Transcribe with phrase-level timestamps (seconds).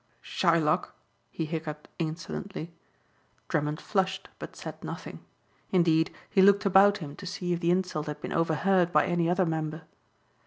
[0.23, 0.95] "Shylock!"
[1.29, 2.73] he hiccoughed insolently.
[3.49, 5.23] Drummond flushed but said nothing.
[5.69, 9.29] Indeed he looked about him to see if the insult had been overheard by any
[9.29, 9.83] other member.